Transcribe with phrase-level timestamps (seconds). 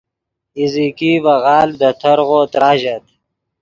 [0.57, 3.03] ایزیکی ڤے غالڤ دے ترغو تراژت